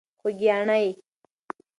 [0.19, 0.87] خوږیاڼۍ.